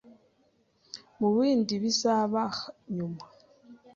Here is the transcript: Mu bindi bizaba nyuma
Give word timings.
Mu 1.19 1.27
bindi 1.35 1.73
bizaba 1.83 2.41
nyuma 2.95 3.23